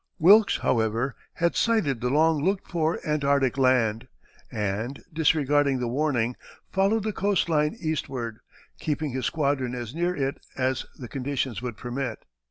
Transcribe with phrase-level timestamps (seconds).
[0.17, 4.07] Wilkes, however, had sighted the long looked for Antarctic land,
[4.51, 6.35] and, disregarding the warning,
[6.71, 8.39] followed the coast line eastward,
[8.79, 12.25] keeping his squadron as near it as the conditions would permit.